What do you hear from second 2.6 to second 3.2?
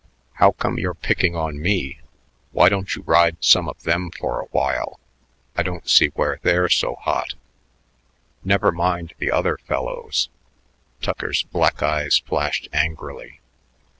don't you